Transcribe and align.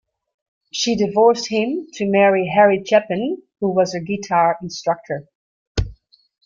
She 0.73 0.95
divorced 0.95 1.49
him 1.49 1.85
to 1.93 2.07
marry 2.09 2.47
Harry 2.47 2.83
Chapin, 2.83 3.43
who 3.59 3.69
was 3.69 3.93
her 3.93 3.99
guitar 3.99 4.57
instructor. 4.59 5.27